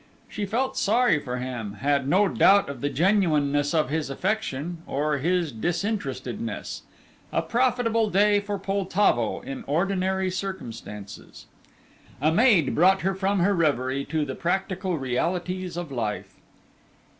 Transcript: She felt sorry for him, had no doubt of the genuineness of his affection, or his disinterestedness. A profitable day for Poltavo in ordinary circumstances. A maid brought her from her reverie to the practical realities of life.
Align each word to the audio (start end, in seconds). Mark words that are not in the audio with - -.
She 0.27 0.47
felt 0.47 0.77
sorry 0.77 1.19
for 1.19 1.37
him, 1.37 1.73
had 1.73 2.07
no 2.07 2.27
doubt 2.27 2.69
of 2.69 2.81
the 2.81 2.89
genuineness 2.89 3.71
of 3.71 3.91
his 3.91 4.09
affection, 4.09 4.79
or 4.87 5.19
his 5.19 5.51
disinterestedness. 5.51 6.81
A 7.31 7.43
profitable 7.43 8.09
day 8.09 8.39
for 8.39 8.57
Poltavo 8.57 9.41
in 9.41 9.63
ordinary 9.67 10.31
circumstances. 10.31 11.45
A 12.19 12.31
maid 12.31 12.73
brought 12.73 13.01
her 13.01 13.13
from 13.13 13.41
her 13.41 13.53
reverie 13.53 14.03
to 14.05 14.25
the 14.25 14.33
practical 14.33 14.97
realities 14.97 15.77
of 15.77 15.91
life. 15.91 16.33